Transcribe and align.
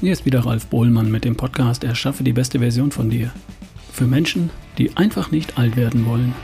Hier 0.00 0.12
ist 0.12 0.24
wieder 0.24 0.46
Ralf 0.46 0.68
Bohlmann 0.68 1.10
mit 1.10 1.24
dem 1.24 1.34
Podcast 1.34 1.82
Erschaffe 1.82 2.22
die 2.22 2.32
beste 2.32 2.60
Version 2.60 2.92
von 2.92 3.10
dir. 3.10 3.32
Für 3.92 4.06
Menschen, 4.06 4.50
die 4.78 4.96
einfach 4.96 5.32
nicht 5.32 5.58
alt 5.58 5.76
werden 5.76 6.06
wollen. 6.06 6.36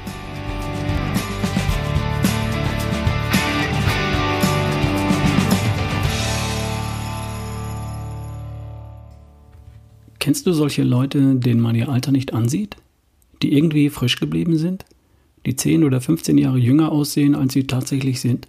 Kennst 10.18 10.48
du 10.48 10.52
solche 10.52 10.82
Leute, 10.82 11.36
denen 11.36 11.60
man 11.60 11.76
ihr 11.76 11.88
Alter 11.88 12.10
nicht 12.10 12.34
ansieht? 12.34 12.74
Die 13.40 13.56
irgendwie 13.56 13.88
frisch 13.88 14.18
geblieben 14.18 14.58
sind? 14.58 14.84
Die 15.46 15.54
10 15.54 15.84
oder 15.84 16.00
15 16.00 16.38
Jahre 16.38 16.58
jünger 16.58 16.90
aussehen, 16.90 17.36
als 17.36 17.52
sie 17.52 17.68
tatsächlich 17.68 18.20
sind? 18.20 18.48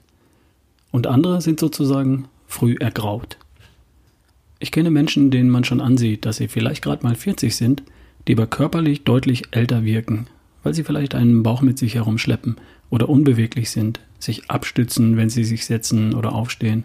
Und 0.92 1.06
andere 1.06 1.42
sind 1.42 1.60
sozusagen 1.60 2.28
früh 2.48 2.76
ergraut. 2.80 3.38
Ich 4.66 4.72
kenne 4.72 4.90
Menschen, 4.90 5.30
denen 5.30 5.52
man 5.52 5.64
schon 5.64 5.80
ansieht, 5.80 6.26
dass 6.26 6.38
sie 6.38 6.48
vielleicht 6.48 6.82
gerade 6.82 7.04
mal 7.04 7.14
40 7.14 7.56
sind, 7.56 7.84
die 8.28 8.34
aber 8.34 8.48
körperlich 8.48 9.04
deutlich 9.04 9.44
älter 9.52 9.86
wirken, 9.86 10.26
weil 10.64 10.74
sie 10.74 10.84
vielleicht 10.84 11.14
einen 11.14 11.44
Bauch 11.44 11.62
mit 11.62 11.78
sich 11.78 11.94
herumschleppen 11.94 12.56
oder 12.90 13.08
unbeweglich 13.08 13.70
sind, 13.70 14.00
sich 14.18 14.50
abstützen, 14.50 15.18
wenn 15.18 15.30
sie 15.30 15.44
sich 15.44 15.68
setzen 15.68 16.16
oder 16.16 16.34
aufstehen, 16.34 16.84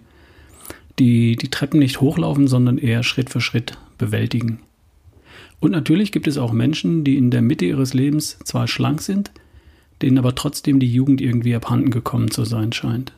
die 0.98 1.37
die 1.37 1.48
Treppen 1.48 1.79
nicht 1.79 2.02
hochlaufen, 2.02 2.48
sondern 2.48 2.77
eher 2.77 3.02
Schritt 3.02 3.30
für 3.30 3.41
Schritt 3.41 3.79
bewältigen. 3.97 4.59
Und 5.59 5.71
natürlich 5.71 6.12
gibt 6.12 6.27
es 6.27 6.37
auch 6.37 6.52
Menschen, 6.52 7.02
die 7.02 7.16
in 7.16 7.30
der 7.30 7.41
Mitte 7.41 7.65
ihres 7.65 7.95
Lebens 7.95 8.41
zwar 8.45 8.69
schlank 8.69 9.01
sind, 9.01 9.30
denen 10.02 10.19
aber 10.19 10.35
trotzdem 10.35 10.80
die 10.80 10.93
Jugend 10.93 11.23
irgendwie 11.23 11.55
abhanden 11.55 11.91
gekommen 11.91 12.30
zu 12.30 12.45
sein 12.45 12.74
scheint, 12.74 13.15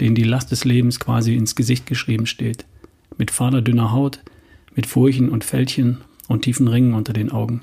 denen 0.00 0.14
die 0.14 0.24
Last 0.24 0.52
des 0.52 0.64
Lebens 0.64 1.00
quasi 1.00 1.34
ins 1.34 1.54
Gesicht 1.54 1.84
geschrieben 1.84 2.24
steht 2.24 2.64
mit 3.20 3.30
fahler 3.30 3.60
dünner 3.60 3.92
Haut, 3.92 4.20
mit 4.74 4.86
Furchen 4.86 5.28
und 5.28 5.44
Fältchen 5.44 5.98
und 6.26 6.42
tiefen 6.42 6.66
Ringen 6.66 6.94
unter 6.94 7.12
den 7.12 7.30
Augen. 7.30 7.60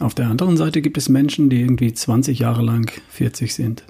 Auf 0.00 0.14
der 0.14 0.28
anderen 0.28 0.56
Seite 0.56 0.80
gibt 0.80 0.96
es 0.96 1.10
Menschen, 1.10 1.50
die 1.50 1.60
irgendwie 1.60 1.92
20 1.92 2.38
Jahre 2.38 2.62
lang 2.62 2.90
40 3.10 3.54
sind. 3.54 3.84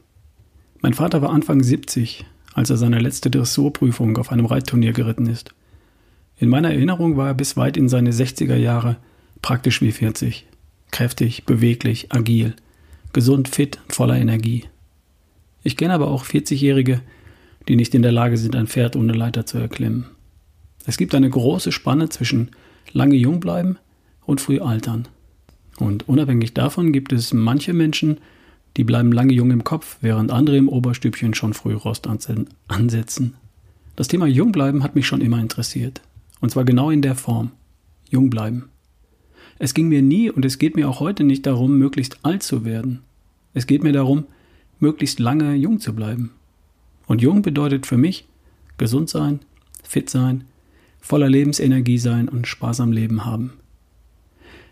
Mein 0.83 0.93
Vater 0.93 1.23
war 1.23 1.31
Anfang 1.31 1.63
70, 1.63 2.25
als 2.55 2.71
er 2.71 2.77
seine 2.77 2.99
letzte 2.99 3.31
Dressurprüfung 3.31 4.19
auf 4.19 4.33
einem 4.33 4.47
Reitturnier 4.47 4.93
geritten 4.93 5.29
ist. 5.29 5.55
In 6.39 6.49
meiner 6.49 6.73
Erinnerung 6.73 7.17
war 7.17 7.29
er 7.29 7.35
bis 7.35 7.57
weit 7.57 7.77
in 7.77 7.89
seine 7.89 8.11
60er 8.11 8.57
Jahre 8.57 8.97
praktisch 9.43 9.81
wie 9.83 9.93
40. 9.93 10.47
Kräftig, 10.91 11.45
beweglich, 11.45 12.11
agil, 12.11 12.57
gesund, 13.13 13.49
fit, 13.49 13.79
voller 13.89 14.17
Energie. 14.17 14.65
Ich 15.63 15.77
kenne 15.77 15.95
aber 15.95 16.09
auch 16.09 16.25
40-Jährige, 16.25 17.01
die 17.69 17.77
nicht 17.77 17.95
in 17.95 18.03
der 18.03 18.11
Lage 18.11 18.37
sind, 18.37 18.57
ein 18.57 18.67
Pferd 18.67 18.97
ohne 18.97 19.13
Leiter 19.13 19.47
zu 19.47 19.59
erklimmen. 19.59 20.07
Es 20.87 20.97
gibt 20.97 21.15
eine 21.15 21.31
große 21.31 21.73
Spanne 21.73 22.09
zwischen 22.09 22.51
lange 22.93 23.17
jung 23.17 23.41
bleiben 23.41 23.77
und 24.25 24.41
früh 24.41 24.61
altern. 24.61 25.09
Und 25.79 26.09
unabhängig 26.09 26.55
davon 26.55 26.93
gibt 26.93 27.13
es 27.13 27.33
manche 27.33 27.73
Menschen, 27.73 28.19
die 28.77 28.85
bleiben 28.85 29.13
lange 29.13 29.33
jung 29.33 29.51
im 29.51 29.65
Kopf, 29.65 29.99
während 30.01 30.31
andere 30.31 30.57
im 30.57 30.69
Oberstübchen 30.69 31.35
schon 31.35 31.55
früh 31.55 31.75
Rost 31.75 32.09
ansetzen. 32.69 33.35
Das 33.97 34.09
Thema 34.09 34.27
jung 34.27 34.53
bleiben 34.53 34.83
hat 34.83 34.95
mich 34.95 35.07
schon 35.07 35.21
immer 35.21 35.41
interessiert. 35.41 36.01
Und 36.41 36.51
zwar 36.51 36.65
genau 36.65 36.91
in 36.91 37.03
der 37.03 37.17
Form. 37.17 37.51
Jung 38.09 38.31
bleiben. 38.31 38.71
Es 39.59 39.75
ging 39.75 39.89
mir 39.89 40.03
nie 40.03 40.31
und 40.31 40.45
es 40.45 40.59
geht 40.59 40.77
mir 40.77 40.89
auch 40.89 41.01
heute 41.01 41.23
nicht 41.23 41.47
darum, 41.47 41.79
möglichst 41.79 42.25
alt 42.25 42.43
zu 42.43 42.65
werden. 42.65 43.01
Es 43.53 43.67
geht 43.67 43.83
mir 43.83 43.93
darum, 43.93 44.25
möglichst 44.79 45.19
lange 45.19 45.55
jung 45.55 45.81
zu 45.81 45.95
bleiben. 45.95 46.31
Und 47.07 47.21
jung 47.21 47.43
bedeutet 47.43 47.87
für 47.87 47.99
mich 47.99 48.27
gesund 48.79 49.11
sein, 49.11 49.41
fit 49.83 50.09
sein, 50.09 50.45
voller 51.01 51.29
Lebensenergie 51.29 51.99
sein 51.99 52.29
und 52.29 52.47
Spaß 52.47 52.81
am 52.81 52.93
Leben 52.93 53.25
haben. 53.25 53.55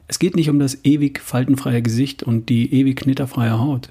Es 0.06 0.18
geht 0.18 0.36
nicht 0.36 0.48
um 0.48 0.58
das 0.58 0.84
ewig 0.84 1.20
faltenfreie 1.20 1.82
Gesicht 1.82 2.22
und 2.22 2.48
die 2.48 2.72
ewig 2.74 2.96
knitterfreie 2.96 3.58
Haut. 3.58 3.90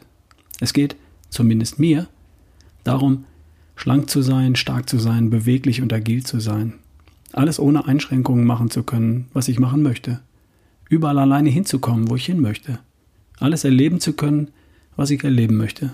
Es 0.59 0.73
geht, 0.73 0.95
zumindest 1.29 1.77
mir, 1.77 2.07
darum, 2.83 3.25
schlank 3.75 4.09
zu 4.09 4.21
sein, 4.21 4.55
stark 4.55 4.89
zu 4.89 4.97
sein, 4.97 5.29
beweglich 5.29 5.81
und 5.81 5.93
agil 5.93 6.25
zu 6.25 6.39
sein. 6.39 6.73
Alles 7.33 7.59
ohne 7.59 7.85
Einschränkungen 7.85 8.45
machen 8.45 8.71
zu 8.71 8.83
können, 8.83 9.27
was 9.33 9.47
ich 9.47 9.59
machen 9.59 9.83
möchte. 9.83 10.21
Überall 10.89 11.19
alleine 11.19 11.49
hinzukommen, 11.49 12.09
wo 12.09 12.15
ich 12.15 12.25
hin 12.25 12.39
möchte. 12.39 12.79
Alles 13.39 13.63
erleben 13.63 13.99
zu 13.99 14.13
können, 14.13 14.49
was 14.95 15.11
ich 15.11 15.23
erleben 15.23 15.57
möchte. 15.57 15.91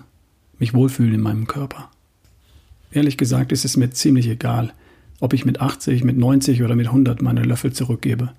Mich 0.59 0.73
wohlfühlen 0.73 1.15
in 1.15 1.21
meinem 1.21 1.47
Körper. 1.47 1.89
Ehrlich 2.91 3.17
gesagt 3.17 3.51
ist 3.51 3.65
es 3.65 3.75
mir 3.75 3.89
ziemlich 3.89 4.27
egal, 4.27 4.71
ob 5.23 5.31
ich 5.31 5.45
mit 5.45 5.61
80, 5.61 6.03
mit 6.03 6.17
90 6.17 6.63
oder 6.63 6.75
mit 6.75 6.88
100 6.88 7.22
meine 7.22 7.44
Löffel 7.44 7.72
zurückgebe 7.72 8.34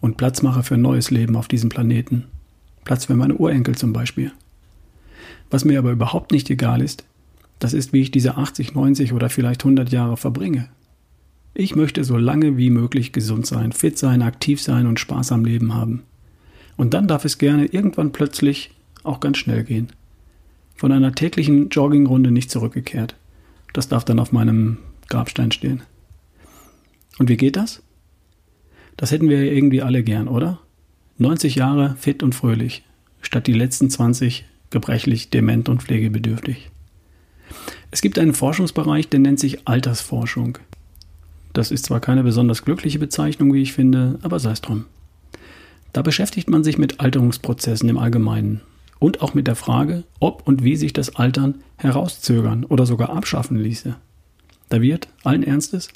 und 0.00 0.16
Platz 0.16 0.42
mache 0.42 0.64
für 0.64 0.74
ein 0.74 0.82
neues 0.82 1.12
Leben 1.12 1.36
auf 1.36 1.46
diesem 1.46 1.68
Planeten. 1.68 2.24
Platz 2.82 3.04
für 3.04 3.14
meine 3.14 3.34
Urenkel 3.34 3.76
zum 3.76 3.92
Beispiel. 3.92 4.32
Was 5.48 5.64
mir 5.64 5.78
aber 5.78 5.92
überhaupt 5.92 6.32
nicht 6.32 6.50
egal 6.50 6.82
ist, 6.82 7.04
das 7.60 7.72
ist, 7.72 7.92
wie 7.92 8.00
ich 8.00 8.10
diese 8.10 8.36
80, 8.36 8.74
90 8.74 9.12
oder 9.12 9.30
vielleicht 9.30 9.60
100 9.60 9.92
Jahre 9.92 10.16
verbringe. 10.16 10.68
Ich 11.54 11.76
möchte 11.76 12.02
so 12.02 12.16
lange 12.16 12.56
wie 12.56 12.70
möglich 12.70 13.12
gesund 13.12 13.46
sein, 13.46 13.70
fit 13.70 13.96
sein, 13.96 14.22
aktiv 14.22 14.60
sein 14.60 14.88
und 14.88 14.98
Spaß 14.98 15.30
am 15.30 15.44
Leben 15.44 15.74
haben. 15.74 16.02
Und 16.76 16.94
dann 16.94 17.06
darf 17.06 17.24
es 17.24 17.38
gerne 17.38 17.66
irgendwann 17.66 18.10
plötzlich 18.10 18.72
auch 19.04 19.20
ganz 19.20 19.38
schnell 19.38 19.62
gehen. 19.62 19.92
Von 20.74 20.90
einer 20.90 21.12
täglichen 21.12 21.68
Joggingrunde 21.68 22.32
nicht 22.32 22.50
zurückgekehrt. 22.50 23.14
Das 23.72 23.86
darf 23.86 24.04
dann 24.04 24.18
auf 24.18 24.32
meinem 24.32 24.78
Grabstein 25.08 25.52
stehen. 25.52 25.82
Und 27.18 27.28
wie 27.28 27.36
geht 27.36 27.56
das? 27.56 27.82
Das 28.96 29.10
hätten 29.10 29.28
wir 29.28 29.44
ja 29.44 29.52
irgendwie 29.52 29.82
alle 29.82 30.02
gern, 30.02 30.28
oder? 30.28 30.60
90 31.18 31.56
Jahre 31.56 31.96
fit 31.98 32.22
und 32.22 32.34
fröhlich, 32.34 32.84
statt 33.22 33.46
die 33.46 33.52
letzten 33.52 33.90
20 33.90 34.44
gebrechlich, 34.70 35.30
dement 35.30 35.68
und 35.68 35.82
pflegebedürftig. 35.82 36.70
Es 37.90 38.02
gibt 38.02 38.18
einen 38.18 38.34
Forschungsbereich, 38.34 39.08
der 39.08 39.20
nennt 39.20 39.40
sich 39.40 39.66
Altersforschung. 39.66 40.58
Das 41.52 41.70
ist 41.70 41.86
zwar 41.86 42.00
keine 42.00 42.22
besonders 42.22 42.64
glückliche 42.64 42.98
Bezeichnung, 42.98 43.52
wie 43.52 43.62
ich 43.62 43.72
finde, 43.72 44.18
aber 44.22 44.38
sei 44.38 44.52
es 44.52 44.60
drum. 44.60 44.84
Da 45.92 46.02
beschäftigt 46.02 46.50
man 46.50 46.64
sich 46.64 46.78
mit 46.78 47.00
Alterungsprozessen 47.00 47.88
im 47.88 47.98
Allgemeinen 47.98 48.60
und 48.98 49.22
auch 49.22 49.34
mit 49.34 49.46
der 49.46 49.56
Frage, 49.56 50.04
ob 50.20 50.46
und 50.46 50.62
wie 50.62 50.76
sich 50.76 50.92
das 50.92 51.16
Altern 51.16 51.56
herauszögern 51.76 52.64
oder 52.64 52.84
sogar 52.84 53.10
abschaffen 53.10 53.56
ließe. 53.56 53.96
Da 54.68 54.82
wird, 54.82 55.08
allen 55.24 55.42
Ernstes, 55.42 55.88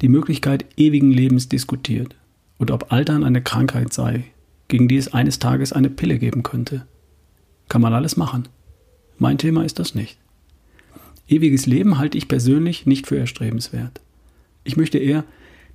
die 0.00 0.08
Möglichkeit 0.08 0.64
ewigen 0.76 1.10
Lebens 1.10 1.48
diskutiert 1.48 2.14
und 2.58 2.70
ob 2.70 2.92
Altern 2.92 3.24
eine 3.24 3.42
Krankheit 3.42 3.92
sei, 3.92 4.24
gegen 4.68 4.88
die 4.88 4.96
es 4.96 5.12
eines 5.12 5.38
Tages 5.38 5.72
eine 5.72 5.90
Pille 5.90 6.18
geben 6.18 6.42
könnte. 6.42 6.86
Kann 7.68 7.82
man 7.82 7.94
alles 7.94 8.16
machen. 8.16 8.48
Mein 9.18 9.38
Thema 9.38 9.64
ist 9.64 9.78
das 9.78 9.94
nicht. 9.94 10.18
Ewiges 11.28 11.66
Leben 11.66 11.98
halte 11.98 12.16
ich 12.16 12.28
persönlich 12.28 12.86
nicht 12.86 13.06
für 13.06 13.18
erstrebenswert. 13.18 14.00
Ich 14.64 14.76
möchte 14.76 14.98
eher 14.98 15.24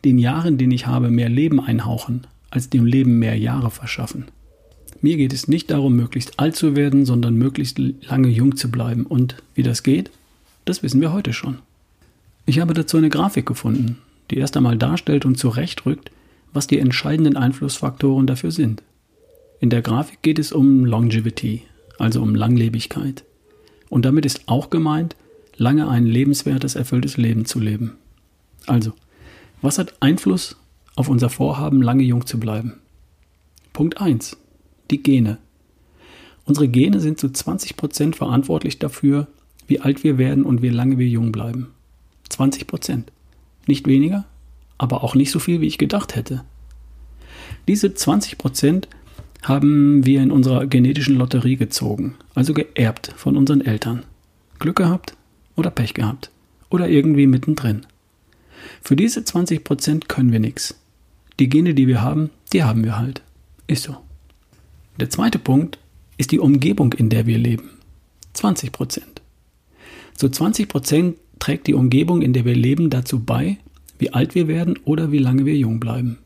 den 0.03 0.17
Jahren, 0.17 0.57
den 0.57 0.71
ich 0.71 0.87
habe, 0.87 1.09
mehr 1.09 1.29
Leben 1.29 1.59
einhauchen, 1.59 2.25
als 2.49 2.69
dem 2.69 2.85
Leben 2.85 3.19
mehr 3.19 3.37
Jahre 3.37 3.71
verschaffen. 3.71 4.25
Mir 5.01 5.17
geht 5.17 5.33
es 5.33 5.47
nicht 5.47 5.69
darum, 5.69 5.95
möglichst 5.95 6.39
alt 6.39 6.55
zu 6.55 6.75
werden, 6.75 7.05
sondern 7.05 7.35
möglichst 7.35 7.77
lange 7.77 8.29
jung 8.29 8.55
zu 8.55 8.71
bleiben. 8.71 9.05
Und 9.05 9.35
wie 9.53 9.63
das 9.63 9.83
geht, 9.83 10.11
das 10.65 10.81
wissen 10.81 11.01
wir 11.01 11.11
heute 11.11 11.33
schon. 11.33 11.59
Ich 12.45 12.59
habe 12.59 12.73
dazu 12.73 12.97
eine 12.97 13.09
Grafik 13.09 13.45
gefunden, 13.45 13.97
die 14.33 14.39
erst 14.39 14.57
einmal 14.57 14.77
darstellt 14.77 15.25
und 15.25 15.37
zurechtrückt, 15.37 16.09
was 16.53 16.65
die 16.65 16.79
entscheidenden 16.79 17.37
Einflussfaktoren 17.37 18.25
dafür 18.25 18.51
sind. 18.51 18.81
In 19.59 19.69
der 19.69 19.83
Grafik 19.83 20.23
geht 20.23 20.39
es 20.39 20.51
um 20.51 20.85
Longevity, 20.85 21.61
also 21.99 22.21
um 22.21 22.33
Langlebigkeit. 22.33 23.23
Und 23.89 24.05
damit 24.05 24.25
ist 24.25 24.47
auch 24.47 24.71
gemeint, 24.71 25.15
lange 25.55 25.87
ein 25.87 26.07
lebenswertes, 26.07 26.75
erfülltes 26.75 27.17
Leben 27.17 27.45
zu 27.45 27.59
leben. 27.59 27.91
Also, 28.65 28.93
was 29.61 29.77
hat 29.77 29.93
Einfluss 29.99 30.57
auf 30.95 31.09
unser 31.09 31.29
Vorhaben, 31.29 31.83
lange 31.83 32.03
jung 32.03 32.25
zu 32.25 32.39
bleiben? 32.39 32.79
Punkt 33.71 34.01
1. 34.01 34.35
Die 34.89 35.03
Gene. 35.03 35.37
Unsere 36.45 36.67
Gene 36.67 36.99
sind 36.99 37.19
zu 37.19 37.27
20% 37.27 38.15
verantwortlich 38.15 38.79
dafür, 38.79 39.27
wie 39.67 39.79
alt 39.79 40.03
wir 40.03 40.17
werden 40.17 40.43
und 40.43 40.63
wie 40.63 40.69
lange 40.69 40.97
wir 40.97 41.07
jung 41.07 41.31
bleiben. 41.31 41.67
20% 42.29 43.03
nicht 43.67 43.87
weniger, 43.87 44.25
aber 44.83 45.01
auch 45.01 45.15
nicht 45.15 45.31
so 45.31 45.39
viel, 45.39 45.61
wie 45.61 45.67
ich 45.67 45.77
gedacht 45.77 46.17
hätte. 46.17 46.43
Diese 47.69 47.93
20 47.93 48.37
Prozent 48.37 48.89
haben 49.41 50.05
wir 50.05 50.21
in 50.21 50.29
unserer 50.29 50.67
genetischen 50.67 51.15
Lotterie 51.15 51.55
gezogen, 51.55 52.15
also 52.35 52.53
geerbt 52.53 53.13
von 53.15 53.37
unseren 53.37 53.61
Eltern. 53.61 54.03
Glück 54.59 54.75
gehabt 54.75 55.15
oder 55.55 55.71
Pech 55.71 55.93
gehabt 55.93 56.31
oder 56.69 56.89
irgendwie 56.89 57.27
mittendrin. 57.27 57.85
Für 58.81 58.97
diese 58.97 59.23
20 59.23 59.63
Prozent 59.63 60.09
können 60.09 60.33
wir 60.33 60.41
nichts. 60.41 60.77
Die 61.39 61.47
Gene, 61.47 61.73
die 61.73 61.87
wir 61.87 62.01
haben, 62.01 62.29
die 62.51 62.63
haben 62.63 62.83
wir 62.83 62.97
halt. 62.97 63.21
Ist 63.67 63.83
so. 63.83 63.95
Der 64.99 65.09
zweite 65.09 65.39
Punkt 65.39 65.79
ist 66.17 66.31
die 66.31 66.39
Umgebung, 66.39 66.91
in 66.91 67.09
der 67.09 67.25
wir 67.25 67.37
leben. 67.37 67.69
20 68.33 68.73
Prozent. 68.73 69.21
Zu 70.15 70.27
20 70.27 70.67
Prozent 70.67 71.15
trägt 71.39 71.67
die 71.67 71.73
Umgebung, 71.73 72.21
in 72.21 72.33
der 72.33 72.43
wir 72.43 72.55
leben, 72.55 72.89
dazu 72.89 73.19
bei, 73.19 73.57
wie 73.99 74.13
alt 74.13 74.35
wir 74.35 74.47
werden 74.47 74.79
oder 74.85 75.11
wie 75.11 75.19
lange 75.19 75.45
wir 75.45 75.55
jung 75.55 75.79
bleiben. 75.79 76.17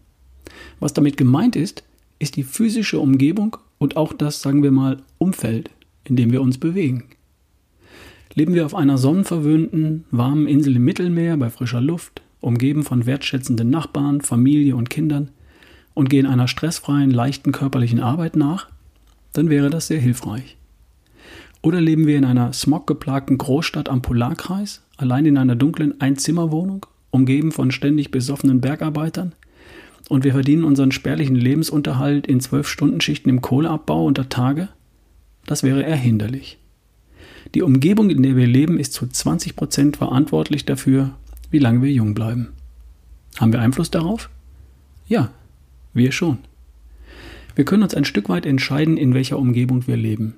Was 0.79 0.93
damit 0.93 1.17
gemeint 1.17 1.55
ist, 1.55 1.83
ist 2.19 2.35
die 2.35 2.43
physische 2.43 2.99
Umgebung 2.99 3.57
und 3.77 3.97
auch 3.97 4.13
das, 4.13 4.41
sagen 4.41 4.63
wir 4.63 4.71
mal, 4.71 4.97
Umfeld, 5.17 5.69
in 6.03 6.15
dem 6.15 6.31
wir 6.31 6.41
uns 6.41 6.57
bewegen. 6.57 7.03
Leben 8.33 8.53
wir 8.53 8.65
auf 8.65 8.75
einer 8.75 8.97
sonnenverwöhnten, 8.97 10.05
warmen 10.11 10.47
Insel 10.47 10.75
im 10.75 10.85
Mittelmeer 10.85 11.37
bei 11.37 11.49
frischer 11.49 11.81
Luft, 11.81 12.21
umgeben 12.39 12.83
von 12.83 13.05
wertschätzenden 13.05 13.69
Nachbarn, 13.69 14.21
Familie 14.21 14.75
und 14.75 14.89
Kindern 14.89 15.31
und 15.93 16.09
gehen 16.09 16.27
einer 16.27 16.47
stressfreien, 16.47 17.09
leichten 17.09 17.51
körperlichen 17.51 17.99
Arbeit 17.99 18.35
nach, 18.35 18.69
dann 19.33 19.49
wäre 19.49 19.69
das 19.69 19.87
sehr 19.87 19.99
hilfreich. 19.99 20.57
Oder 21.63 21.81
leben 21.81 22.05
wir 22.05 22.17
in 22.17 22.25
einer 22.25 22.53
smoggeplagten 22.53 23.37
Großstadt 23.37 23.89
am 23.89 24.01
Polarkreis, 24.01 24.83
allein 24.97 25.25
in 25.25 25.37
einer 25.37 25.55
dunklen 25.55 25.99
Einzimmerwohnung, 25.99 26.85
umgeben 27.11 27.51
von 27.51 27.71
ständig 27.71 28.11
besoffenen 28.11 28.61
Bergarbeitern, 28.61 29.33
und 30.09 30.23
wir 30.23 30.31
verdienen 30.31 30.63
unseren 30.63 30.91
spärlichen 30.91 31.35
Lebensunterhalt 31.35 32.27
in 32.27 32.39
zwölf 32.39 32.67
Stunden 32.67 33.01
Schichten 33.01 33.29
im 33.29 33.41
Kohleabbau 33.41 34.05
unter 34.05 34.29
Tage? 34.29 34.69
Das 35.45 35.63
wäre 35.63 35.83
eher 35.83 35.97
hinderlich. 35.97 36.57
Die 37.55 37.61
Umgebung, 37.61 38.09
in 38.09 38.23
der 38.23 38.35
wir 38.35 38.47
leben, 38.47 38.79
ist 38.79 38.93
zu 38.93 39.07
20 39.07 39.55
Prozent 39.55 39.97
verantwortlich 39.97 40.65
dafür, 40.65 41.11
wie 41.49 41.59
lange 41.59 41.81
wir 41.81 41.91
jung 41.91 42.13
bleiben. 42.13 42.49
Haben 43.37 43.53
wir 43.53 43.61
Einfluss 43.61 43.91
darauf? 43.91 44.29
Ja, 45.07 45.31
wir 45.93 46.11
schon. 46.11 46.39
Wir 47.55 47.65
können 47.65 47.83
uns 47.83 47.95
ein 47.95 48.05
Stück 48.05 48.29
weit 48.29 48.45
entscheiden, 48.45 48.97
in 48.97 49.13
welcher 49.13 49.39
Umgebung 49.39 49.87
wir 49.87 49.97
leben. 49.97 50.35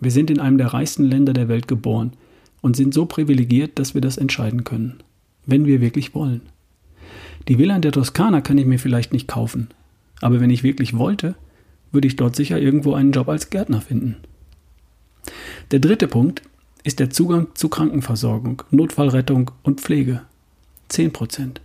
Wir 0.00 0.10
sind 0.10 0.30
in 0.30 0.40
einem 0.40 0.58
der 0.58 0.68
reichsten 0.68 1.04
Länder 1.04 1.32
der 1.32 1.48
Welt 1.48 1.68
geboren 1.68 2.12
und 2.60 2.76
sind 2.76 2.94
so 2.94 3.06
privilegiert, 3.06 3.78
dass 3.78 3.94
wir 3.94 4.00
das 4.00 4.16
entscheiden 4.16 4.64
können, 4.64 5.02
wenn 5.48 5.64
wir 5.66 5.80
wirklich 5.80 6.14
wollen. 6.14 6.42
Die 7.48 7.58
Villa 7.58 7.74
in 7.74 7.82
der 7.82 7.92
Toskana 7.92 8.42
kann 8.42 8.58
ich 8.58 8.66
mir 8.66 8.78
vielleicht 8.78 9.12
nicht 9.12 9.26
kaufen, 9.26 9.68
aber 10.20 10.40
wenn 10.40 10.50
ich 10.50 10.62
wirklich 10.62 10.96
wollte, 10.96 11.34
würde 11.90 12.06
ich 12.06 12.16
dort 12.16 12.36
sicher 12.36 12.60
irgendwo 12.60 12.92
einen 12.92 13.12
Job 13.12 13.28
als 13.28 13.48
Gärtner 13.48 13.80
finden. 13.80 14.16
Der 15.70 15.78
dritte 15.78 16.06
Punkt 16.06 16.42
ist 16.84 17.00
der 17.00 17.08
Zugang 17.08 17.48
zu 17.54 17.70
Krankenversorgung, 17.70 18.62
Notfallrettung 18.70 19.50
und 19.62 19.80
Pflege. 19.80 20.20
10% 20.90 21.56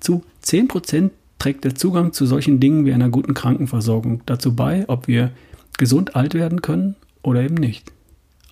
Zu 0.00 0.22
10% 0.42 1.10
trägt 1.38 1.64
der 1.64 1.74
Zugang 1.74 2.14
zu 2.14 2.24
solchen 2.24 2.58
Dingen 2.58 2.86
wie 2.86 2.92
einer 2.92 3.10
guten 3.10 3.34
Krankenversorgung 3.34 4.22
dazu 4.24 4.56
bei, 4.56 4.88
ob 4.88 5.08
wir 5.08 5.30
gesund 5.76 6.16
alt 6.16 6.32
werden 6.32 6.62
können 6.62 6.96
oder 7.22 7.42
eben 7.42 7.54
nicht. 7.54 7.92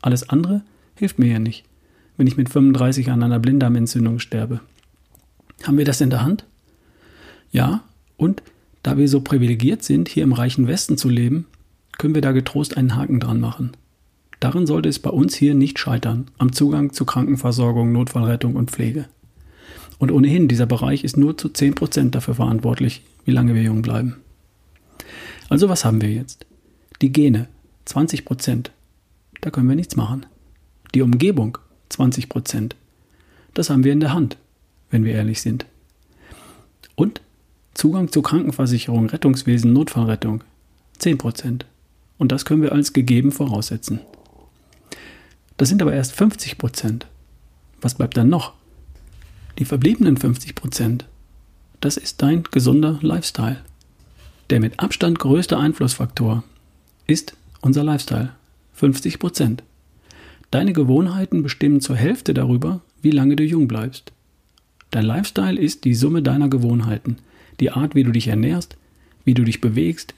Alles 0.03 0.29
andere 0.29 0.63
hilft 0.95 1.19
mir 1.19 1.29
ja 1.29 1.39
nicht, 1.39 1.65
wenn 2.17 2.27
ich 2.27 2.37
mit 2.37 2.49
35 2.49 3.11
an 3.11 3.23
einer 3.23 3.39
Blinddarmentzündung 3.39 4.19
sterbe. 4.19 4.61
Haben 5.65 5.79
wir 5.79 5.85
das 5.85 6.01
in 6.01 6.11
der 6.11 6.23
Hand? 6.23 6.45
Ja, 7.51 7.83
und 8.17 8.43
da 8.83 8.97
wir 8.97 9.09
so 9.09 9.21
privilegiert 9.21 9.83
sind, 9.83 10.09
hier 10.09 10.23
im 10.23 10.33
reichen 10.33 10.69
Westen 10.69 10.97
zu 10.97 11.09
leben, 11.09 11.47
können 11.99 12.15
wir 12.15 12.23
da 12.23 12.33
getrost 12.33 12.77
einen 12.77 12.95
Haken 12.95 13.21
dran 13.21 13.41
machen. 13.41 13.73
Darin 14.41 14.67
sollte 14.67 14.89
es 14.89 14.99
bei 14.99 15.11
uns 15.11 15.35
hier 15.35 15.55
nicht 15.55 15.79
scheitern, 15.79 16.27
am 16.39 16.53
Zugang 16.53 16.93
zu 16.93 17.05
Krankenversorgung, 17.05 17.91
Notfallrettung 17.93 18.55
und 18.55 18.71
Pflege. 18.71 19.07
Und 19.99 20.13
ohnehin, 20.13 20.47
dieser 20.47 20.67
Bereich 20.67 21.05
ist 21.05 21.17
nur 21.17 21.39
zu 21.39 21.49
10% 21.49 22.11
dafür 22.11 22.35
verantwortlich, 22.35 23.03
wie 23.25 23.31
lange 23.31 23.55
wir 23.55 23.63
jung 23.63 23.81
bleiben. 23.83 24.17
Also 25.49 25.69
was 25.69 25.85
haben 25.85 26.03
wir 26.03 26.11
jetzt? 26.11 26.45
Die 27.01 27.13
Gene, 27.13 27.49
20%. 27.87 28.67
Da 29.41 29.51
können 29.51 29.69
wir 29.69 29.77
nichts 29.77 29.97
machen. 29.97 30.27
Die 30.95 31.03
Umgebung, 31.03 31.59
20%. 31.91 32.73
Das 33.55 33.71
haben 33.71 33.85
wir 33.85 33.93
in 33.93 34.01
der 34.01 34.13
Hand, 34.13 34.37
wenn 34.91 35.05
wir 35.05 35.15
ehrlich 35.15 35.41
sind. 35.41 35.67
Und 36.95 37.21
Zugang 37.75 38.11
zu 38.11 38.23
Krankenversicherung, 38.23 39.11
Rettungswesen, 39.11 39.73
Notfallrettung, 39.73 40.43
10%. 40.99 41.63
Und 42.19 42.33
das 42.33 42.47
können 42.47 42.63
wir 42.63 42.73
als 42.73 42.95
gegeben 42.95 43.33
voraussetzen. 43.33 44.01
Das 45.59 45.69
sind 45.69 45.83
aber 45.83 45.93
erst 45.93 46.13
50 46.13 46.59
Prozent. 46.59 47.07
Was 47.81 47.95
bleibt 47.95 48.17
dann 48.17 48.31
noch? 48.31 48.55
Die 49.59 49.65
verbliebenen 49.65 50.17
50 50.17 50.55
Prozent, 50.55 51.07
das 51.81 51.97
ist 51.97 52.23
dein 52.23 52.45
gesunder 52.45 52.99
Lifestyle. 53.03 53.59
Der 54.51 54.61
mit 54.61 54.81
Abstand 54.81 55.19
größte 55.19 55.59
Einflussfaktor 55.59 56.45
ist 57.07 57.37
unser 57.61 57.85
Lifestyle. 57.85 58.33
50 58.75 59.19
Prozent. 59.19 59.63
Deine 60.51 60.73
Gewohnheiten 60.73 61.43
bestimmen 61.43 61.81
zur 61.81 61.97
Hälfte 61.97 62.33
darüber, 62.33 62.81
wie 63.03 63.11
lange 63.11 63.37
du 63.37 63.43
jung 63.43 63.69
bleibst. 63.69 64.13
Dein 64.91 65.05
Lifestyle 65.05 65.61
ist 65.61 65.85
die 65.85 65.95
Summe 65.95 66.23
deiner 66.23 66.49
Gewohnheiten, 66.49 67.17
die 67.61 67.71
Art, 67.71 67.95
wie 67.95 68.05
du 68.05 68.13
dich 68.13 68.29
ernährst, 68.29 68.77
wie 69.25 69.35
du 69.35 69.45
dich 69.45 69.61
bewegst, 69.61 70.15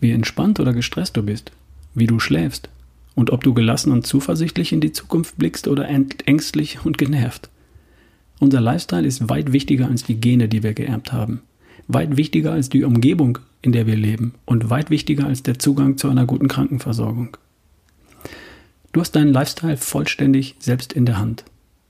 wie 0.00 0.12
entspannt 0.12 0.60
oder 0.60 0.72
gestresst 0.72 1.16
du 1.16 1.22
bist, 1.22 1.52
wie 1.94 2.06
du 2.06 2.20
schläfst, 2.20 2.68
und 3.14 3.30
ob 3.30 3.42
du 3.42 3.54
gelassen 3.54 3.92
und 3.92 4.06
zuversichtlich 4.06 4.72
in 4.72 4.80
die 4.80 4.92
Zukunft 4.92 5.36
blickst 5.38 5.68
oder 5.68 5.88
ängstlich 5.88 6.84
und 6.84 6.98
genervt. 6.98 7.48
Unser 8.40 8.60
Lifestyle 8.60 9.06
ist 9.06 9.28
weit 9.28 9.52
wichtiger 9.52 9.88
als 9.88 10.04
die 10.04 10.20
Gene, 10.20 10.48
die 10.48 10.62
wir 10.62 10.74
geerbt 10.74 11.12
haben, 11.12 11.40
weit 11.88 12.16
wichtiger 12.16 12.52
als 12.52 12.68
die 12.68 12.84
Umgebung, 12.84 13.38
in 13.62 13.72
der 13.72 13.86
wir 13.86 13.96
leben 13.96 14.34
und 14.44 14.70
weit 14.70 14.90
wichtiger 14.90 15.26
als 15.26 15.42
der 15.42 15.58
Zugang 15.58 15.96
zu 15.96 16.08
einer 16.08 16.26
guten 16.26 16.48
Krankenversorgung. 16.48 17.36
Du 18.94 19.00
hast 19.00 19.16
deinen 19.16 19.32
Lifestyle 19.32 19.76
vollständig 19.76 20.54
selbst 20.60 20.92
in 20.92 21.04
der 21.04 21.18
Hand. 21.18 21.44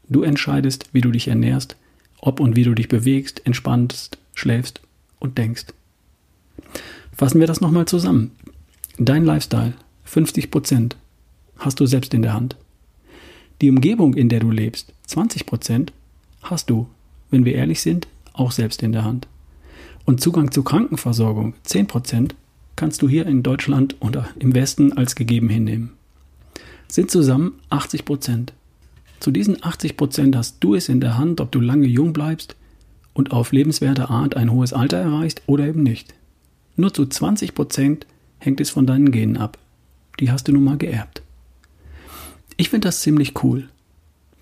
Du 0.09 0.23
entscheidest, 0.23 0.89
wie 0.95 1.03
du 1.03 1.11
dich 1.11 1.29
ernährst, 1.29 1.77
ob 2.19 2.41
und 2.41 2.57
wie 2.57 2.65
du 2.65 2.73
dich 2.73 2.89
bewegst, 2.89 3.43
entspannst, 3.45 4.17
schläfst 4.35 4.81
und 5.19 5.37
denkst. 5.37 5.67
Fassen 7.15 7.41
wir 7.41 7.47
das 7.47 7.61
nochmal 7.61 7.85
zusammen. 7.85 8.31
Dein 8.97 9.27
Lifestyle, 9.27 9.75
50 10.05 10.51
Prozent, 10.51 10.97
hast 11.59 11.79
du 11.79 11.85
selbst 11.85 12.15
in 12.15 12.23
der 12.23 12.33
Hand. 12.33 12.57
Die 13.61 13.69
Umgebung, 13.69 14.15
in 14.15 14.31
der 14.31 14.41
du 14.41 14.51
lebst, 14.51 14.95
20 15.07 15.45
Prozent, 15.45 15.93
hast 16.41 16.71
du, 16.71 16.89
wenn 17.31 17.45
wir 17.45 17.55
ehrlich 17.55 17.83
sind, 17.83 18.09
auch 18.33 18.51
selbst 18.51 18.83
in 18.83 18.93
der 18.93 19.05
Hand. 19.05 19.29
Und 20.07 20.23
Zugang 20.23 20.53
zur 20.53 20.65
Krankenversorgung, 20.65 21.53
10 21.65 21.87
Prozent, 21.87 22.35
kannst 22.77 23.03
du 23.03 23.11
hier 23.11 23.27
in 23.27 23.43
Deutschland 23.43 23.97
oder 24.01 24.31
im 24.39 24.55
Westen 24.55 24.95
als 24.95 25.15
gegeben 25.15 25.51
hinnehmen. 25.51 25.91
Sind 26.89 27.11
zusammen 27.11 27.55
80 27.71 28.05
Prozent. 28.05 28.53
Zu 29.21 29.31
diesen 29.31 29.65
80 29.65 29.97
Prozent 29.97 30.37
hast 30.37 30.59
du 30.61 30.75
es 30.75 30.89
in 30.89 31.01
der 31.01 31.17
Hand, 31.17 31.41
ob 31.41 31.51
du 31.51 31.61
lange 31.61 31.87
jung 31.87 32.13
bleibst 32.13 32.57
und 33.15 33.33
auf 33.33 33.53
lebenswerte 33.53 34.11
Art 34.11 34.37
ein 34.37 34.51
hohes 34.51 34.73
Alter 34.73 34.99
erreichst 34.99 35.43
oder 35.47 35.67
eben 35.67 35.83
nicht. 35.83 36.15
Nur 36.77 36.93
zu 36.93 37.07
20 37.07 37.55
Prozent 37.55 38.07
hängt 38.39 38.61
es 38.61 38.71
von 38.71 38.87
deinen 38.87 39.13
Genen 39.13 39.37
ab. 39.37 39.59
Die 40.21 40.31
hast 40.31 40.49
du 40.49 40.53
nun 40.53 40.65
mal 40.65 40.77
geerbt. 40.77 41.23
Ich 42.57 42.71
finde 42.71 42.89
das 42.89 43.01
ziemlich 43.01 43.43
cool, 43.43 43.69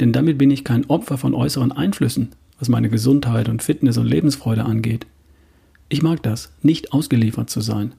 denn 0.00 0.12
damit 0.12 0.36
bin 0.36 0.50
ich 0.50 0.64
kein 0.64 0.84
Opfer 0.86 1.16
von 1.16 1.34
äußeren 1.34 1.72
Einflüssen, 1.72 2.30
was 2.58 2.68
meine 2.68 2.90
Gesundheit 2.90 3.48
und 3.48 3.62
Fitness 3.62 3.96
und 3.98 4.06
Lebensfreude 4.06 4.64
angeht. 4.64 5.06
Ich 5.88 6.02
mag 6.02 6.22
das, 6.22 6.52
nicht 6.62 6.92
ausgeliefert 6.92 7.50
zu 7.50 7.60
sein. 7.60 7.92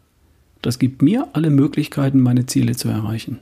Das 0.62 0.80
gibt 0.80 1.02
mir 1.02 1.28
alle 1.34 1.50
Möglichkeiten, 1.50 2.20
meine 2.20 2.46
Ziele 2.46 2.76
zu 2.76 2.90
erreichen. 2.90 3.40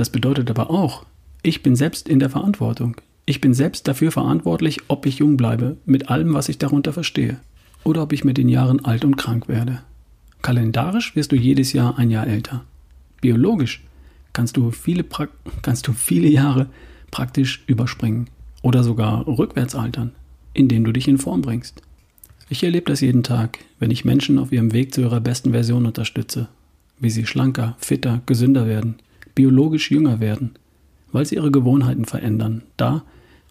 Das 0.00 0.08
bedeutet 0.08 0.48
aber 0.48 0.70
auch, 0.70 1.04
ich 1.42 1.62
bin 1.62 1.76
selbst 1.76 2.08
in 2.08 2.20
der 2.20 2.30
Verantwortung. 2.30 2.96
Ich 3.26 3.42
bin 3.42 3.52
selbst 3.52 3.86
dafür 3.86 4.10
verantwortlich, 4.10 4.78
ob 4.88 5.04
ich 5.04 5.18
jung 5.18 5.36
bleibe, 5.36 5.76
mit 5.84 6.08
allem, 6.08 6.32
was 6.32 6.48
ich 6.48 6.56
darunter 6.56 6.94
verstehe, 6.94 7.38
oder 7.84 8.04
ob 8.04 8.14
ich 8.14 8.24
mit 8.24 8.38
den 8.38 8.48
Jahren 8.48 8.82
alt 8.82 9.04
und 9.04 9.16
krank 9.18 9.46
werde. 9.46 9.82
Kalendarisch 10.40 11.14
wirst 11.16 11.32
du 11.32 11.36
jedes 11.36 11.74
Jahr 11.74 11.98
ein 11.98 12.10
Jahr 12.10 12.26
älter. 12.26 12.64
Biologisch 13.20 13.82
kannst 14.32 14.56
du 14.56 14.70
viele, 14.70 15.04
kannst 15.60 15.86
du 15.86 15.92
viele 15.92 16.28
Jahre 16.28 16.70
praktisch 17.10 17.62
überspringen 17.66 18.30
oder 18.62 18.82
sogar 18.82 19.26
rückwärts 19.26 19.74
altern, 19.74 20.12
indem 20.54 20.82
du 20.84 20.92
dich 20.92 21.08
in 21.08 21.18
Form 21.18 21.42
bringst. 21.42 21.82
Ich 22.48 22.64
erlebe 22.64 22.86
das 22.86 23.02
jeden 23.02 23.22
Tag, 23.22 23.58
wenn 23.78 23.90
ich 23.90 24.06
Menschen 24.06 24.38
auf 24.38 24.50
ihrem 24.50 24.72
Weg 24.72 24.94
zu 24.94 25.02
ihrer 25.02 25.20
besten 25.20 25.50
Version 25.50 25.84
unterstütze, 25.84 26.48
wie 26.98 27.10
sie 27.10 27.26
schlanker, 27.26 27.76
fitter, 27.78 28.22
gesünder 28.24 28.66
werden, 28.66 28.94
biologisch 29.34 29.90
jünger 29.90 30.20
werden, 30.20 30.52
weil 31.12 31.26
sie 31.26 31.36
ihre 31.36 31.50
Gewohnheiten 31.50 32.04
verändern, 32.04 32.62
da, 32.76 33.02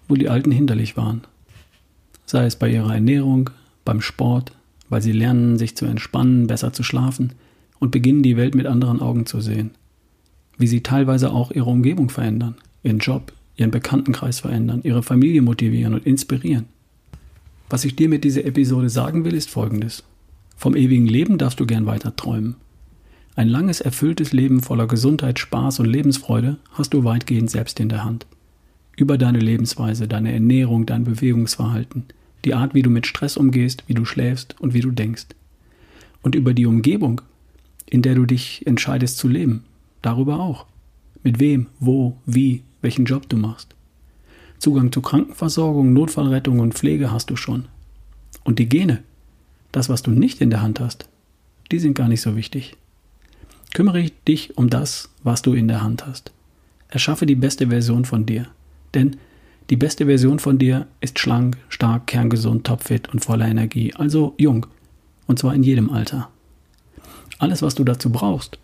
wo 0.08 0.16
die 0.16 0.30
alten 0.30 0.52
hinderlich 0.52 0.98
waren. 0.98 1.22
Sei 2.26 2.46
es 2.46 2.56
bei 2.56 2.70
ihrer 2.70 2.94
Ernährung, 2.94 3.50
beim 3.86 4.02
Sport, 4.02 4.52
weil 4.90 5.02
sie 5.02 5.12
lernen, 5.12 5.58
sich 5.58 5.76
zu 5.76 5.86
entspannen, 5.86 6.48
besser 6.48 6.74
zu 6.74 6.84
schlafen 6.84 7.34
und 7.80 7.92
beginnen, 7.92 8.24
die 8.24 8.38
Welt 8.38 8.56
mit 8.56 8.66
anderen 8.66 9.02
Augen 9.02 9.26
zu 9.26 9.42
sehen 9.42 9.72
wie 10.60 10.68
sie 10.68 10.84
teilweise 10.84 11.32
auch 11.32 11.52
ihre 11.52 11.70
Umgebung 11.70 12.10
verändern, 12.10 12.56
ihren 12.84 13.00
Job, 13.00 13.34
ihren 13.56 13.72
Bekanntenkreis 13.72 14.42
verändern, 14.42 14.82
ihre 14.84 15.02
Familie 15.02 15.42
motivieren 15.42 15.96
und 15.96 16.06
inspirieren. 16.06 16.66
Was 17.70 17.86
ich 17.86 17.96
dir 17.96 18.10
mit 18.10 18.24
dieser 18.24 18.46
Episode 18.46 18.90
sagen 18.90 19.24
will, 19.24 19.34
ist 19.34 19.50
folgendes. 19.50 20.04
Vom 20.58 20.76
ewigen 20.76 21.08
Leben 21.08 21.38
darfst 21.38 21.60
du 21.60 21.66
gern 21.66 21.86
weiter 21.86 22.16
träumen. 22.16 22.58
Ein 23.39 23.48
langes, 23.48 23.79
erfülltes 23.79 24.34
Leben 24.34 24.60
voller 24.60 24.86
Gesundheit, 24.86 25.39
Spaß 25.39 25.79
und 25.79 25.86
Lebensfreude 25.86 26.58
hast 26.74 26.93
du 26.93 27.05
weitgehend 27.05 27.50
selbst 27.50 27.79
in 27.79 27.88
der 27.88 28.03
Hand. 28.03 28.27
Über 28.98 29.17
deine 29.17 29.39
Lebensweise, 29.39 30.10
deine 30.10 30.34
Ernährung, 30.34 30.86
dein 30.86 31.05
Bewegungsverhalten, 31.05 32.03
die 32.43 32.53
Art, 32.53 32.74
wie 32.74 32.81
du 32.81 32.89
mit 32.89 33.08
Stress 33.08 33.38
umgehst, 33.38 33.86
wie 33.88 33.93
du 33.93 34.03
schläfst 34.03 34.60
und 34.60 34.74
wie 34.74 34.81
du 34.81 34.91
denkst. 34.91 35.27
Und 36.22 36.36
über 36.36 36.53
die 36.53 36.65
Umgebung, 36.65 37.22
in 37.86 38.01
der 38.01 38.15
du 38.15 38.25
dich 38.25 38.67
entscheidest 38.67 39.17
zu 39.17 39.29
leben, 39.29 39.63
darüber 40.01 40.41
auch. 40.41 40.65
Mit 41.24 41.39
wem, 41.39 41.67
wo, 41.79 42.17
wie, 42.25 42.63
welchen 42.81 43.05
Job 43.05 43.29
du 43.29 43.38
machst. 43.38 43.74
Zugang 44.58 44.91
zu 44.91 45.00
Krankenversorgung, 45.00 45.93
Notfallrettung 45.93 46.60
und 46.60 46.74
Pflege 46.74 47.10
hast 47.10 47.29
du 47.29 47.38
schon. 47.38 47.69
Und 48.43 48.60
die 48.60 48.67
Gene, 48.67 49.01
das, 49.72 49.88
was 49.88 50.03
du 50.03 50.12
nicht 50.12 50.41
in 50.41 50.50
der 50.50 50.62
Hand 50.62 50.81
hast, 50.81 51.08
die 51.72 51.79
sind 51.79 51.93
gar 51.93 52.10
nicht 52.10 52.19
so 52.19 52.36
wichtig. 52.36 52.75
Kümmere 53.74 54.12
dich 54.28 54.58
um 54.58 54.70
das, 54.70 55.10
was 55.24 55.42
du 55.42 55.54
in 55.54 55.68
der 55.68 55.82
Hand 55.82 56.06
hast. 56.06 56.32
Erschaffe 56.88 57.26
die 57.26 57.36
beste 57.36 57.68
Version 57.68 58.06
von 58.06 58.26
dir. 58.26 58.48
Denn 58.94 59.18
die 59.70 59.76
beste 59.76 60.06
Version 60.06 60.40
von 60.40 60.58
dir 60.58 60.88
ist 61.00 61.20
schlank, 61.20 61.58
stark, 61.70 62.08
kerngesund, 62.08 62.66
topfit 62.66 63.10
und 63.10 63.24
voller 63.24 63.48
Energie, 63.48 63.94
also 63.94 64.34
jung. 64.38 64.66
Und 65.28 65.38
zwar 65.38 65.54
in 65.54 65.62
jedem 65.62 65.92
Alter. 65.92 66.30
Alles, 67.38 67.62
was 67.62 67.76
du 67.76 67.84
dazu 67.84 68.12
brauchst, 68.12 68.58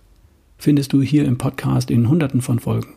findest 0.58 0.94
du 0.94 1.02
hier 1.04 1.26
im 1.26 1.38
Podcast 1.38 1.92
in 1.92 2.10
hunderten 2.10 2.42
von 2.42 2.60
Folgen. 2.60 2.96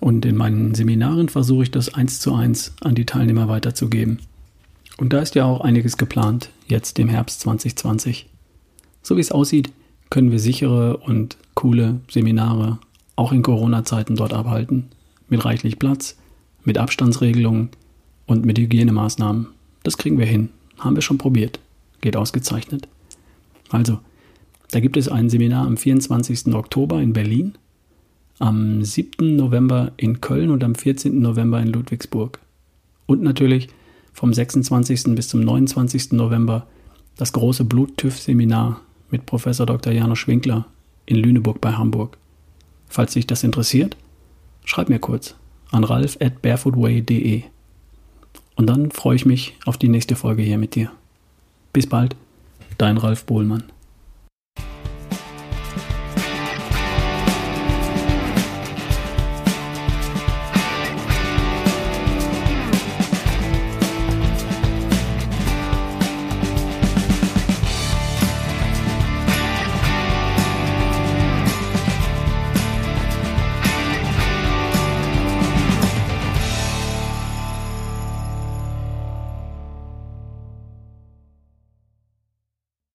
Und 0.00 0.24
in 0.24 0.36
meinen 0.36 0.74
Seminaren 0.74 1.28
versuche 1.28 1.64
ich 1.64 1.70
das 1.70 1.92
eins 1.92 2.20
zu 2.20 2.34
eins 2.34 2.74
an 2.80 2.94
die 2.94 3.06
Teilnehmer 3.06 3.48
weiterzugeben. 3.48 4.20
Und 4.96 5.12
da 5.12 5.20
ist 5.20 5.34
ja 5.34 5.44
auch 5.44 5.60
einiges 5.60 5.98
geplant, 5.98 6.50
jetzt 6.66 6.98
im 6.98 7.08
Herbst 7.08 7.40
2020. 7.40 8.28
So 9.02 9.16
wie 9.16 9.20
es 9.20 9.32
aussieht, 9.32 9.70
können 10.10 10.30
wir 10.30 10.38
sichere 10.38 10.96
und 10.98 11.36
coole 11.54 12.00
Seminare 12.08 12.78
auch 13.16 13.32
in 13.32 13.42
Corona-Zeiten 13.42 14.16
dort 14.16 14.32
abhalten. 14.32 14.86
Mit 15.28 15.44
reichlich 15.44 15.78
Platz, 15.78 16.16
mit 16.64 16.78
Abstandsregelungen 16.78 17.70
und 18.26 18.44
mit 18.44 18.58
Hygienemaßnahmen. 18.58 19.48
Das 19.82 19.96
kriegen 19.96 20.18
wir 20.18 20.26
hin. 20.26 20.50
Haben 20.78 20.96
wir 20.96 21.02
schon 21.02 21.18
probiert. 21.18 21.58
Geht 22.00 22.16
ausgezeichnet. 22.16 22.88
Also, 23.70 23.98
da 24.70 24.80
gibt 24.80 24.96
es 24.96 25.08
ein 25.08 25.30
Seminar 25.30 25.66
am 25.66 25.76
24. 25.76 26.54
Oktober 26.54 27.00
in 27.00 27.12
Berlin, 27.12 27.54
am 28.38 28.84
7. 28.84 29.36
November 29.36 29.92
in 29.96 30.20
Köln 30.20 30.50
und 30.50 30.62
am 30.62 30.74
14. 30.74 31.20
November 31.20 31.60
in 31.60 31.68
Ludwigsburg. 31.68 32.38
Und 33.06 33.22
natürlich 33.22 33.68
vom 34.12 34.34
26. 34.34 35.14
bis 35.14 35.28
zum 35.28 35.40
29. 35.40 36.12
November 36.12 36.66
das 37.16 37.32
große 37.32 37.64
Blut-TÜV-Seminar 37.64 38.80
mit 39.10 39.26
Professor 39.26 39.66
Dr. 39.66 39.92
Janusz 39.92 40.26
Winkler 40.26 40.66
in 41.06 41.16
Lüneburg 41.16 41.60
bei 41.60 41.72
Hamburg. 41.72 42.16
Falls 42.88 43.12
dich 43.12 43.26
das 43.26 43.44
interessiert, 43.44 43.96
schreib 44.64 44.88
mir 44.88 44.98
kurz 44.98 45.34
an 45.70 45.84
ralf 45.84 46.16
at 46.20 46.42
barefootway.de. 46.42 47.42
Und 48.56 48.66
dann 48.66 48.90
freue 48.90 49.16
ich 49.16 49.26
mich 49.26 49.54
auf 49.66 49.76
die 49.76 49.88
nächste 49.88 50.16
Folge 50.16 50.42
hier 50.42 50.58
mit 50.58 50.74
dir. 50.74 50.90
Bis 51.72 51.86
bald, 51.86 52.16
dein 52.78 52.96
Ralf 52.96 53.24
Bohlmann. 53.24 53.64